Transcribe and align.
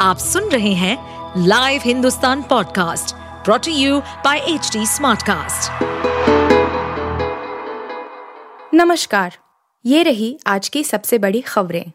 आप 0.00 0.18
सुन 0.18 0.44
रहे 0.44 0.72
हैं 0.72 0.96
live 1.46 1.80
Hindustan 1.84 2.42
podcast 2.42 3.14
brought to 3.44 3.70
you 3.70 4.00
by 4.00 4.38
H 4.38 4.72
smartcast. 4.76 5.82
नमस्कार, 8.74 9.36
ये 9.86 10.02
रही 10.02 10.38
आज 10.46 10.68
की 10.68 10.84
सबसे 10.84 11.18
बड़ी 11.18 11.40
खबरें। 11.40 11.92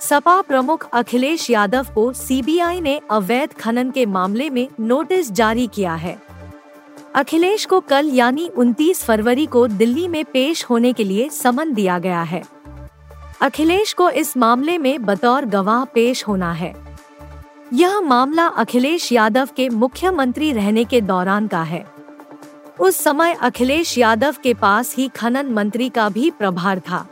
सपा 0.00 0.40
प्रमुख 0.40 0.88
अखिलेश 0.92 1.50
यादव 1.50 1.86
को 1.94 2.12
सीबीआई 2.12 2.80
ने 2.80 3.00
अवैध 3.10 3.52
खनन 3.52 3.90
के 3.90 4.06
मामले 4.06 4.50
में 4.50 4.68
नोटिस 4.80 5.32
जारी 5.32 5.66
किया 5.66 5.94
है। 5.94 6.18
अखिलेश 7.14 7.64
को 7.64 7.80
कल 7.80 8.10
यानी 8.12 8.50
29 8.56 9.04
फरवरी 9.04 9.46
को 9.46 9.66
दिल्ली 9.66 10.08
में 10.08 10.24
पेश 10.24 10.64
होने 10.64 10.92
के 10.92 11.04
लिए 11.04 11.28
समन 11.28 11.74
दिया 11.74 11.98
गया 11.98 12.22
है। 12.22 12.55
अखिलेश 13.40 13.92
को 13.92 14.10
इस 14.10 14.36
मामले 14.36 14.78
में 14.78 15.04
बतौर 15.04 15.44
गवाह 15.44 15.84
पेश 15.84 16.28
होना 16.28 16.52
है। 16.52 16.74
यह 17.72 18.00
मामला 18.00 18.46
अखिलेश 18.46 19.12
यादव 19.12 19.48
के 19.56 19.68
मुख्यमंत्री 19.68 20.52
रहने 20.52 20.84
के 20.84 21.00
दौरान 21.00 21.46
का 21.46 21.62
है। 21.62 21.86
उस 22.80 22.96
समय 22.96 23.32
अखिलेश 23.32 23.98
यादव 23.98 24.36
के 24.42 24.54
पास 24.54 24.96
ही 24.96 25.08
खनन 25.08 25.46
मंत्री 25.46 25.88
का 25.88 26.08
भी 26.08 26.30
प्रभार 26.30 26.80
था। 26.80 27.06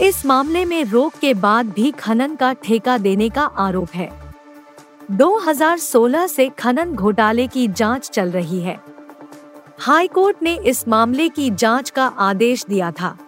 इस 0.00 0.26
मामले 0.26 0.64
में 0.64 0.84
रोक 0.84 1.14
के 1.20 1.34
बाद 1.34 1.66
भी 1.66 1.90
खनन 1.90 2.34
का 2.34 2.52
ठेका 2.52 2.98
देने 2.98 3.28
का 3.28 3.42
आरोप 3.42 3.88
है। 3.94 4.10
2016 5.10 6.26
से 6.26 6.48
खनन 6.48 6.94
घोटाले 6.94 7.46
की 7.46 7.68
जाँच 7.68 8.10
चल 8.10 8.30
रही 8.30 8.60
है। 8.60 8.80
हाईकोर्ट 9.78 10.36
ने 10.42 10.54
इस 10.54 10.88
मामले 10.88 11.28
की 11.28 11.50
जाँच 11.50 11.90
का 11.90 12.06
आदेश 12.06 12.64
दिया 12.68 12.90
था। 12.90 13.18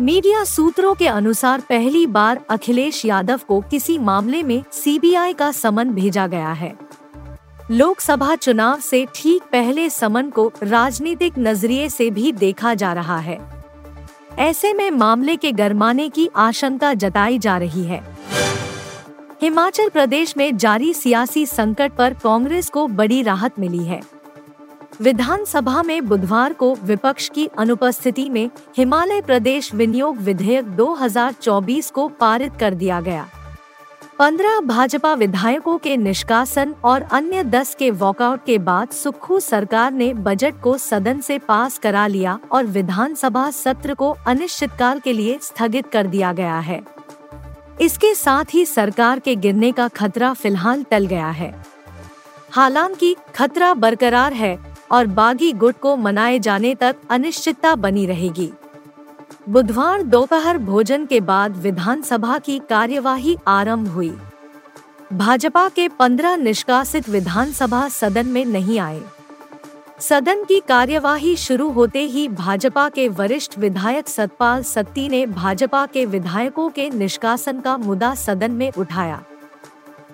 मीडिया 0.00 0.44
सूत्रों 0.44 0.94
के 0.94 1.06
अनुसार 1.06 1.60
पहली 1.60 2.06
बार 2.06 2.40
अखिलेश 2.50 3.04
यादव 3.04 3.40
को 3.48 3.60
किसी 3.60 3.98
मामले 3.98 4.42
में 4.42 4.64
सीबीआई 4.72 5.32
का 5.32 5.52
समन 5.52 5.90
भेजा 5.90 6.26
गया 6.26 6.52
है। 6.52 6.78
लोकसभा 7.70 8.36
चुनाव 8.36 8.80
से 8.80 9.06
ठीक 9.14 9.42
पहले 9.42 9.90
समन 9.90 10.30
को 10.30 10.52
राजनीतिक 10.62 11.32
नज़रिए 11.38 11.88
से 11.88 12.10
भी 12.10 12.32
देखा 12.32 12.74
जा 12.74 12.92
रहा 12.92 13.18
है। 13.18 13.40
ऐसे 14.38 14.72
में 14.72 14.90
मामले 14.90 15.36
के 15.36 15.52
गरमाने 15.52 16.08
की 16.08 16.28
आशंका 16.36 16.94
जताई 16.94 17.38
जा 17.38 17.58
रही 17.58 17.84
है। 17.84 18.00
हिमाचल 19.42 19.88
प्रदेश 19.88 20.36
में 20.36 20.56
जारी 20.56 20.94
सियासी 20.94 21.46
संकट 21.46 21.92
पर 21.92 22.14
कांग्रेस 22.14 22.70
को 22.70 22.86
बड़ी 22.86 23.22
राहत 23.22 23.58
मिली 23.58 23.84
है। 23.84 24.17
विधानसभा 25.00 25.82
में 25.82 26.08
बुधवार 26.08 26.52
को 26.52 26.74
विपक्ष 26.84 27.28
की 27.28 27.48
अनुपस्थिति 27.58 28.30
में 28.30 28.50
हिमालय 28.76 29.20
प्रदेश 29.20 29.74
विनियोग 29.74 30.16
विधेयक 30.16 30.64
2024 30.64 31.90
को 31.90 32.08
पारित 32.08 32.52
कर 32.60 32.74
दिया 32.74 33.00
गया। 33.00 33.28
पंद्रह 34.18 34.60
भाजपा 34.60 35.14
विधायकों 35.14 35.78
के 35.78 35.96
निष्कासन 35.96 36.74
और 36.84 37.02
अन्य 37.02 37.44
दस 37.44 37.76
के 37.78 37.90
वॉकआउट 37.90 38.44
के 38.46 38.58
बाद 38.58 38.88
सुक्खू 38.88 39.40
सरकार 39.40 39.92
ने 39.92 40.14
बजट 40.14 40.54
को 40.62 40.78
सदन 40.78 41.20
से 41.20 41.38
पास 41.38 41.78
करा 41.78 42.06
लिया 42.06 42.38
और 42.52 42.64
विधानसभा 42.64 43.50
सत्र 43.50 43.94
को 43.94 44.16
अनिश्चितकाल 44.26 45.00
के 45.00 45.12
लिए 45.12 45.38
स्थगित 45.42 45.86
कर 45.86 46.06
दिया 46.06 46.32
गया 46.32 46.58
है। 46.58 46.82
इसके 47.80 48.14
साथ 48.14 48.44
ही 48.54 48.66
सरकार 48.66 49.18
के 49.18 49.36
गिरने 49.36 49.72
का 49.72 49.88
खतरा 49.88 50.32
फ़िलहाल 50.32 50.84
टल 50.90 51.06
गया 51.06 51.28
है। 51.28 51.64
हालाँकि, 52.50 53.16
खतरा 53.34 53.74
बरकरार 53.74 54.32
है 54.32 54.67
और 54.90 55.06
बागी 55.06 55.52
गुट 55.52 55.78
को 55.78 55.96
मनाए 55.96 56.38
जाने 56.38 56.74
तक 56.74 56.96
अनिश्चितता 57.10 57.74
बनी 57.74 58.06
रहेगी। 58.06 58.50
बुधवार 59.48 60.02
दोपहर 60.02 60.58
भोजन 60.58 61.06
के 61.06 61.20
बाद 61.20 61.56
विधानसभा 61.56 62.38
की 62.38 62.58
कार्यवाही 62.58 63.36
आरंभ 63.46 63.88
हुई। 63.88 64.16
भाजपा 65.12 65.68
के 65.68 65.88
पंद्रह 65.88 66.36
निष्कासित 66.36 67.08
विधानसभा 67.08 67.88
सदन 67.88 68.26
में 68.26 68.44
नहीं 68.44 68.78
आए। 68.78 69.00
सदन 70.00 70.44
की 70.44 70.60
कार्यवाही 70.60 71.36
शुरू 71.36 71.70
होते 71.70 71.98
ही 71.98 72.28
भाजपा 72.28 72.88
के 72.88 73.08
वरिष्ठ 73.08 73.58
विधायक 73.58 74.08
सतपाल 74.08 74.62
सत्ती 74.62 75.08
ने 75.08 75.26
भाजपा 75.26 75.86
के 75.86 76.06
विधायकों 76.06 76.68
के 76.70 76.90
निष्कासन 76.90 77.60
का 77.60 77.76
मुद्दा 77.76 78.14
सदन 78.14 78.50
में 78.50 78.72
उठाया। 78.78 79.22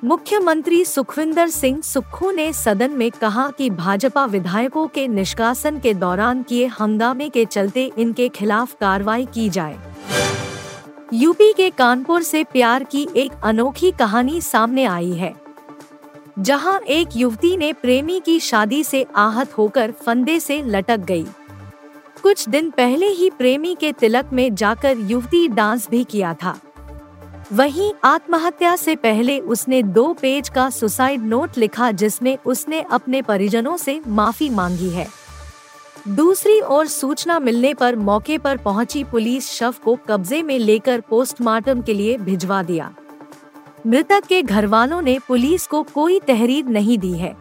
मुख्यमंत्री 0.04 0.84
सुखविंदर 0.84 1.48
सिंह 1.48 1.81
सुक्खू 1.81 2.31
ने 2.31 2.53
सदन 2.53 2.91
में 2.91 3.10
कहा 3.10 3.48
कि 3.59 3.69
भाजपा 3.70 4.25
विधायकों 4.25 4.87
के 4.87 5.06
निष्कासन 5.09 5.78
के 5.78 5.92
दौरान 5.94 6.42
किए 6.42 6.66
हंगामे 6.81 7.28
के 7.28 7.44
चलते 7.44 7.84
इनके 7.98 8.28
खिलाफ 8.28 8.75
कार्रवाई 8.81 9.25
की 9.26 9.48
जाए 9.48 9.78
यूपी 11.12 11.53
के 11.53 11.70
कानपुर 11.70 12.22
से 12.22 12.42
प्यार 12.44 12.84
की 12.84 13.06
एक 13.16 13.32
अनोखी 13.44 13.91
कहानी 13.91 14.41
सामने 14.41 14.84
आई 14.84 15.12
है, 15.12 15.32
जहाँ 16.38 16.78
एक 16.81 17.16
युवती 17.16 17.56
ने 17.56 17.72
प्रेमी 17.72 18.21
की 18.21 18.38
शादी 18.41 18.82
से 18.84 19.04
आहत 19.16 19.59
होकर 19.59 19.92
फंदे 20.04 20.38
से 20.41 20.62
लटक 20.62 20.98
गई। 20.98 21.26
कुछ 22.22 22.48
दिन 22.48 22.71
पहले 22.71 23.06
ही 23.06 23.31
प्रेमी 23.31 23.75
के 23.75 23.92
तिलक 23.92 24.32
में 24.32 24.54
जाकर 24.54 24.98
युवती 25.00 25.47
डांस 25.48 25.88
भी 25.91 26.04
किया 26.04 26.34
था 26.34 26.59
वहीं 27.53 27.93
आत्महत्या 28.05 28.77
से 28.77 28.97
पहले 28.97 29.38
उसने 29.38 29.82
दो 29.82 30.12
पेज 30.12 30.49
का 30.49 30.71
सुसाइड 30.71 31.22
नोट 31.22 31.59
लिखा 31.59 31.91
जिसमें 31.91 32.37
उसने 32.47 32.81
अपने 32.81 33.22
परिजनों 33.22 33.77
से 33.77 34.00
माफ़ी 34.09 34.49
मांगी 34.50 34.88
है। 34.88 35.06
दूसरी 36.09 36.60
ओर 36.60 36.87
सूचना 36.87 37.38
मिलने 37.38 37.75
पर 37.75 37.97
मौके 37.97 38.38
पर 38.38 38.56
पहुँची 38.56 39.04
पुलिस 39.04 39.50
शव 39.50 39.75
को 39.84 39.99
कब्जे 40.09 40.43
में 40.43 40.59
लेकर 40.59 41.00
पोस्टमार्टम 41.00 41.83
के 41.83 41.94
लिए 41.94 42.16
भिजवा 42.19 42.62
दिया। 42.62 42.94
मृतक 43.87 44.27
के 44.28 44.43
घर 44.43 44.66
वालों 44.66 45.03
ने 45.03 45.19
पुलिस 45.28 45.66
को 45.66 45.83
कोई 45.83 46.19
तहरीर 46.21 46.65
नहीं 46.65 46.99
दी 46.99 47.12
है। 47.12 47.37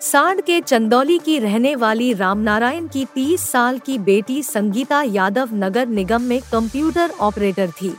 सांड 0.00 0.40
के 0.40 0.60
चंदौली 0.60 1.18
की 1.18 1.38
रहने 1.38 1.74
वाली 1.74 2.12
रामनारायण 2.12 2.86
की 2.88 3.04
30 3.04 3.40
साल 3.40 3.78
की 3.78 3.98
बेटी 3.98 4.42
संगीता 4.42 5.02
यादव 5.02 5.48
नगर 5.54 5.86
निगम 5.86 6.22
में 6.22 6.40
कंप्यूटर 6.52 7.10
ऑपरेटर 7.10 7.70
थी। 7.70 7.94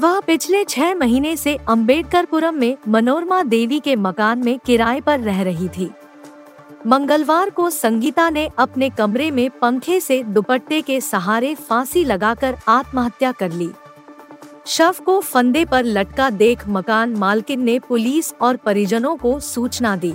वह 0.00 0.20
पिछले 0.20 0.62
छह 0.64 0.94
महीने 0.94 1.36
से 1.36 1.54
अंबेडकरपुरम 1.68 2.54
में 2.54 2.76
मनोरमा 2.88 3.42
देवी 3.42 3.80
के 3.80 3.96
मकान 3.96 4.38
में 4.38 4.58
किराए 4.58 5.00
पर 5.00 5.20
रह 5.20 5.42
रही 5.42 5.68
थी। 5.68 5.90
मंगलवार 6.86 7.50
को 7.50 7.68
संगीता 7.70 8.28
ने 8.30 8.48
अपने 8.58 8.88
कमरे 8.90 9.30
में 9.30 9.50
पंखे 9.50 9.98
से 10.00 10.22
दुपट्टे 10.22 10.80
के 10.82 11.00
सहारे 11.00 11.54
फांसी 11.54 12.04
लगाकर 12.04 12.56
आत्महत्या 12.68 13.32
कर 13.32 13.52
ली। 13.52 13.68
शव 14.66 14.94
को 15.06 15.20
फंदे 15.20 15.64
पर 15.64 15.84
लटका 15.84 16.30
देख 16.30 16.66
मकान 16.68 17.14
मालकिन 17.16 17.62
ने 17.62 17.78
पुलिस 17.78 18.32
और 18.40 18.56
परिजनों 18.56 19.16
को 19.16 19.38
सूचना 19.40 19.94
दी। 19.96 20.14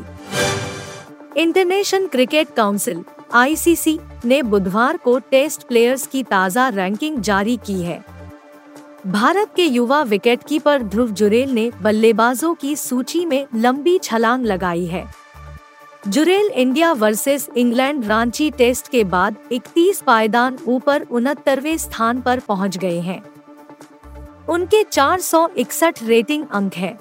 इंटरनेशनल 1.37 2.07
क्रिकेट 2.07 2.53
काउंसिल, 2.53 3.03
आईसीसी, 3.33 3.99
ने 4.25 4.41
बुधवार 4.43 4.97
को 4.97 5.17
टेस्ट 5.19 5.67
प्लेयर्स 5.67 6.07
की 6.07 6.23
ताज़ा 6.23 6.69
रैंकिंग 6.69 7.21
जारी 7.21 7.57
की 7.57 7.81
है। 7.81 8.14
भारत 9.07 9.51
के 9.55 9.65
युवा 9.65 10.01
विकेटकीपर 10.01 10.81
ध्रुव 10.83 11.09
जुरेल 11.09 11.49
ने 11.49 11.71
बल्लेबाजों 11.81 12.53
की 12.53 12.75
सूची 12.75 13.25
में 13.25 13.47
लंबी 13.55 13.97
छलांग 13.97 14.45
लगाई 14.45 14.85
है। 14.85 15.05
Jurel 16.07 16.45
India 16.45 16.93
versus 16.93 17.49
England 17.57 18.05
Ranchi 18.05 18.51
test 18.51 18.87
के 18.87 19.03
बाद 19.03 19.35
31 19.51 20.01
पायदान 20.01 20.57
ऊपर 20.67 21.01
उनहत्तरवे 21.01 21.77
स्थान 21.77 22.21
पर 22.21 22.39
पहुँच 22.39 22.77
गए 22.77 22.99
हैं। 22.99 23.23
उनके 24.49 24.83
461 24.83 26.03
रेटिंग 26.03 26.45
अंक 26.53 26.75
है। 26.75 26.97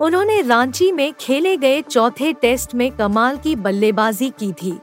उन्होंने 0.00 0.42
रांची 0.42 0.92
में 0.92 1.12
खेले 1.20 1.56
गए 1.56 1.82
चौथे 1.82 2.32
टेस्ट 2.32 2.74
में 2.74 2.90
कमाल 2.90 3.36
की 3.36 3.56
बल्लेबाजी 3.56 4.30
की 4.30 4.52
थी। 4.52 4.78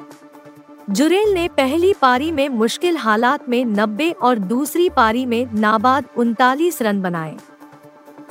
जुरेल 0.90 1.34
ने 1.34 1.48
पहली 1.48 1.94
पारी 2.02 2.32
में 2.32 2.50
मुश्किल 2.50 2.98
हालात 2.98 3.50
में 3.50 3.66
90 3.66 4.12
और 4.14 4.40
दूसरी 4.40 4.90
पारी 4.90 5.26
में 5.26 5.48
नाबाद 5.54 6.06
उनतालीस 6.18 6.82
रन 6.82 7.02
बनाए। 7.02 7.38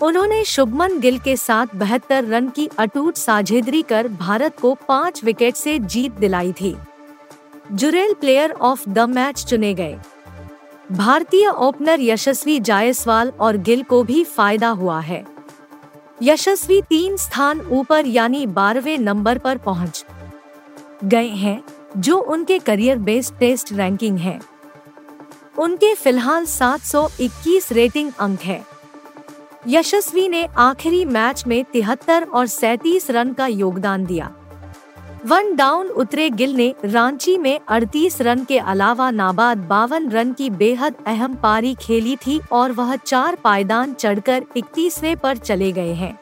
उन्होंने 0.03 0.45
शुभमन 0.45 0.99
गिल 1.01 1.19
के 1.19 1.37
साथ 1.37 1.67
बहत्तर 1.75 2.25
रन 2.25 2.49
की 2.49 2.69
अटूट 2.79 3.17
साझेदरी 3.17 3.83
कर 3.83 4.09
भारत 4.09 4.61
को 4.61 4.75
पाँच 4.89 5.25
विकेट 5.25 5.55
से 5.55 5.79
जीत 5.79 6.13
दिलाई 6.13 6.53
थी। 6.53 6.77
Jurel 7.73 8.15
player 8.15 8.51
of 8.51 8.89
the 8.89 8.99
match 8.99 9.45
चुने 9.45 9.75
गए। 9.75 9.99
भारतीय 10.93 11.49
ओपनर 11.49 12.01
यशस्वी 12.01 12.61
जायसवाल 12.61 13.33
और 13.41 13.57
गिल 13.57 13.83
को 13.83 14.03
भी 14.03 14.25
फ़ायदा 14.25 14.69
हुआ 14.69 15.01
है। 15.01 15.25
यशस्वी 16.23 16.83
तीन 16.83 17.17
स्थान 17.17 17.61
ऊपर 17.61 18.07
यानी 18.07 18.47
बारहवें 18.47 18.99
नंबर 18.99 19.39
पर 19.39 19.59
पहुँच 19.59 20.05
गए 21.05 21.29
हैं। 21.29 21.63
जो 21.97 22.19
उनके 22.19 22.59
करियर 22.59 22.99
बेस्ड 22.99 23.35
टेस्ट 23.39 23.73
रैंकिंग 23.73 24.19
है। 24.19 24.41
उनके 25.59 25.95
फ़िलहाल 25.95 26.47
721 26.47 27.73
रेटिंग 27.73 28.13
अंक 28.19 28.41
है। 28.41 28.67
यशस्वी 29.69 30.29
ने 30.29 30.49
आखिरी 30.57 31.05
मैच 31.05 31.45
में 31.47 31.65
तिहत्तर 31.65 32.23
और 32.23 32.47
सैतीस 32.47 33.11
रन 33.11 33.33
का 33.33 33.47
योगदान 33.47 34.07
दिया। 34.07 34.35
वन 35.27 35.57
डाउन 35.57 35.87
उतरे 35.87 36.31
गिल 36.31 36.55
ने 36.55 36.75
रांची 36.85 37.39
में 37.39 37.61
38 37.69 38.21
रन 38.21 38.45
के 38.45 38.59
अलावा 38.59 39.11
नाबाद 39.11 39.59
बावन 39.59 40.11
रन 40.11 40.33
की 40.33 40.51
बेहद 40.51 40.95
अहम 41.07 41.35
पारी 41.35 41.75
खेली 41.75 42.17
थी 42.17 42.41
और 42.53 42.73
वह 42.73 42.97
चार 42.97 43.35
पायदान 43.35 43.95
चढ़कर 43.95 44.45
इकतीसवें 44.57 45.17
पर 45.17 45.37
चले 45.37 45.73
गए 45.73 45.93
हैं। 45.93 46.19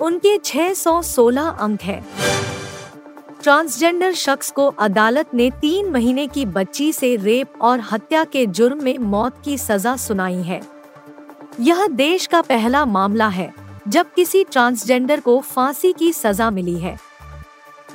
उनके 0.00 0.38
616 0.38 1.48
अंक 1.48 1.82
हैं। 1.82 2.33
ट्रांसजेंडर 3.44 4.12
शख्स 4.12 4.50
को 4.50 4.66
अदालत 4.78 5.34
ने 5.34 5.50
तीन 5.50 5.90
महीने 5.90 6.26
की 6.26 6.44
बच्ची 6.46 6.92
से 6.92 7.16
रेप 7.16 7.62
और 7.62 7.80
हत्या 7.92 8.24
के 8.24 8.46
जुर्म 8.46 8.82
में 8.84 8.98
मौत 8.98 9.42
की 9.44 9.58
सजा 9.58 9.96
सुनाई 9.96 10.40
है। 10.42 10.60
यह 11.60 11.86
देश 11.86 12.26
का 12.26 12.40
पहला 12.42 12.84
मामला 12.84 13.28
है, 13.28 13.52
जब 13.88 14.12
किसी 14.12 14.44
ट्रांसजेंडर 14.44 15.20
को 15.20 15.38
फांसी 15.40 15.92
की 15.92 16.12
सजा 16.12 16.50
मिली 16.50 16.78
है। 16.78 16.96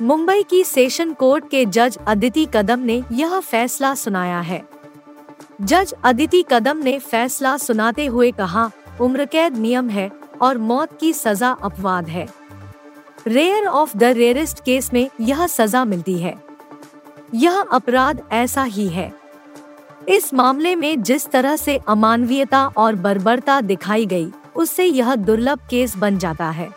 मुंबई 0.02 0.42
की 0.42 0.64
सेशन 0.64 1.12
कोर्ट 1.12 1.50
के 1.50 1.64
जज 1.66 1.98
अदिति 2.06 2.46
कदम 2.54 2.80
ने 2.80 3.02
यह 3.12 3.38
फैसला 3.40 3.94
सुनाया 3.94 4.40
है। 4.40 4.62
जज 5.60 5.94
अदिति 6.04 6.44
कदम 6.50 6.76
ने 6.76 6.98
फैसला 6.98 7.56
सुनाते 7.56 8.06
हुए 8.06 8.30
कहा 8.30 8.70
उम्र 9.00 9.24
कैद 9.24 9.56
नियम 9.56 9.88
है 9.88 10.10
और 10.42 10.58
मौत 10.58 10.98
की 11.00 11.12
सजा 11.12 11.50
अपवाद 11.50 12.08
है। 12.08 12.39
Rare 13.26 13.66
of 13.66 13.96
the 13.96 14.04
rarest 14.04 14.64
case 14.64 14.92
में 14.92 15.10
यह 15.20 15.46
सजा 15.46 15.84
मिलती 15.84 16.18
है। 16.18 16.34
यह 17.34 17.60
अपराध 17.72 18.20
ऐसा 18.32 18.62
ही 18.62 18.88
है। 18.88 19.12
इस 20.08 20.34
मामले 20.34 20.76
में 20.76 21.02
जिस 21.02 21.26
तरह 21.26 21.56
से 21.56 21.80
अमानवीयता 21.88 22.66
और 22.66 22.94
बर्बरता 22.94 23.60
दिखाई 23.60 24.06
गई, 24.06 24.32
उससे 24.56 24.84
यह 24.84 25.14
दुर्लभ 25.14 25.58
केस 25.70 25.96
बन 25.96 26.18
जाता 26.18 26.50
है। 26.50 26.70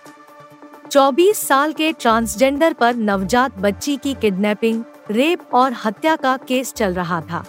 24 0.92 1.38
साल 1.48 1.74
के 1.74 1.92
ट्रांसजेंडर 1.92 2.74
पर 2.74 2.96
नवजात 2.96 3.58
बच्ची 3.58 3.98
की 3.98 4.14
किडनैपिंग, 4.14 4.84
रेप 5.12 5.40
और 5.54 5.76
हत्या 5.86 6.16
का 6.16 6.38
केस 6.38 6.74
चल 6.74 6.94
रहा 6.94 7.22
था। 7.22 7.46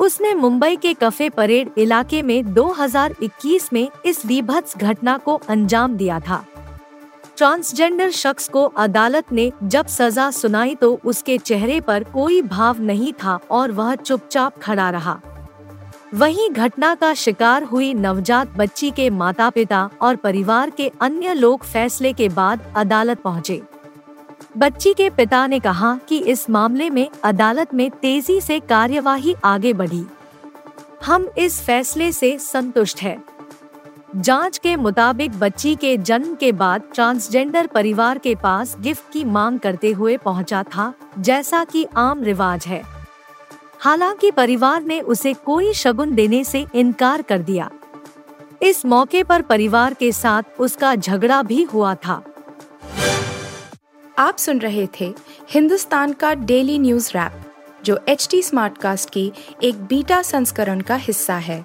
उसने 0.00 0.34
मुंबई 0.34 0.76
के 0.76 0.94
कफे 0.94 1.28
परेड 1.28 1.70
इलाके 1.78 2.22
में 2.22 2.54
2021 2.54 3.72
में 3.72 3.88
इस 4.04 4.26
विभत्स 4.26 4.76
घटना 4.76 5.18
को 5.18 5.40
अंजाम 5.48 5.94
दिया 5.94 6.20
था। 6.20 6.46
ट्रांसजेंडर 7.36 8.10
शख्स 8.10 8.48
को 8.48 8.64
अदालत 8.64 9.32
ने 9.32 9.50
जब 9.62 9.86
सजा 9.86 10.30
सुनाई 10.30 10.74
तो 10.74 11.00
उसके 11.04 11.38
चेहरे 11.38 11.80
पर 11.80 12.04
कोई 12.04 12.42
भाव 12.42 12.80
नहीं 12.80 13.12
था 13.12 13.38
और 13.50 13.72
वह 13.72 13.94
चुपचाप 13.94 14.58
खड़ा 14.58 14.90
रहा। 14.90 15.20
वहीं 16.14 16.50
घटना 16.50 16.94
का 16.94 17.14
शिकार 17.14 17.62
हुई 17.62 17.94
नवजात 17.94 18.48
बच्ची 18.48 18.90
के 18.90 19.10
माता 19.10 19.50
पिता 19.50 19.90
और 20.02 20.16
परिवार 20.16 20.70
के 20.70 20.90
अन्य 21.00 21.34
लोग 21.34 21.64
फैसले 21.64 22.12
के 22.12 22.28
बाद 22.28 22.72
अदालत 22.76 23.20
पहुँचे। 23.20 23.62
बच्ची 24.58 24.94
के 24.94 25.10
पिता 25.10 25.46
ने 25.46 25.60
कहा 25.60 25.98
कि 26.08 26.18
इस 26.18 26.50
मामले 26.50 26.90
में 26.90 27.08
अदालत 27.24 27.74
में 27.74 27.90
तेज़ी 27.90 28.40
से 28.40 28.60
कार्यवाही 28.60 29.34
आगे 29.44 29.72
बढ़ी। 29.72 30.04
हम 31.04 31.28
इस 31.38 31.60
फैसले 31.60 32.12
से 32.12 32.38
संतुष्ट 32.38 33.02
हैं। 33.02 33.24
जाँच 34.16 34.58
के 34.58 34.74
मुताबिक 34.76 35.38
बच्ची 35.38 35.74
के 35.74 35.96
जन्म 35.96 36.34
के 36.34 36.50
बाद 36.52 36.82
ट्रांसजेंडर 36.94 37.66
परिवार 37.66 38.18
के 38.18 38.34
पास 38.34 38.76
गिफ्ट 38.80 39.12
की 39.12 39.24
मांग 39.24 39.58
करते 39.58 39.90
हुए 39.90 40.16
पहुँचा 40.16 40.62
था, 40.62 40.92
जैसा 41.18 41.64
कि 41.64 41.86
आम 41.96 42.22
रिवाज 42.22 42.66
है। 42.66 42.82
हालाँकि 43.80 44.30
परिवार 44.30 44.82
ने 44.82 45.00
उसे 45.00 45.32
कोई 45.34 45.72
शगुन 45.72 46.14
देने 46.14 46.44
से 46.44 46.66
इनकार 46.74 47.22
कर 47.22 47.38
दिया। 47.38 47.70
इस 48.62 48.86
मौके 48.86 49.24
पर 49.24 49.42
परिवार 49.42 49.94
के 49.94 50.12
साथ 50.12 50.60
उसका 50.60 50.94
झगड़ा 50.94 51.42
भी 51.42 51.62
हुआ 51.62 51.94
था। 51.94 52.22
आप 54.18 54.36
सुन 54.38 54.58
रहे 54.58 54.88
थे 55.00 55.14
हिंदुस्तान 55.50 56.12
का 56.12 56.34
डेली 56.34 56.78
न्यूज़ 56.78 57.10
रैप, 57.10 57.42
जो 57.84 58.00
एच 58.08 58.28
टी 58.30 58.42
स्मार्ट 58.42 58.78
कास्ट 58.78 59.10
की 59.10 59.32
एक 59.62 59.84
बीटा 59.84 60.22
संस्करण 60.22 60.80
का 60.80 60.94
हिस्सा 60.94 61.34
है। 61.34 61.64